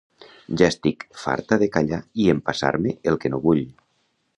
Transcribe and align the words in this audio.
Ja 0.61 0.65
estic 0.73 1.05
farta 1.25 1.59
de 1.65 1.69
callar 1.77 2.01
i 2.25 2.29
empassar-me 2.37 2.97
el 3.13 3.23
que 3.23 3.33
no 3.37 3.47
vull. 3.49 3.67